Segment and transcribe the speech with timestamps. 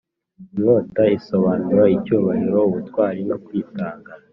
[0.55, 4.09] inkota, isobanura icyubahiro, ubutwari no kwitanga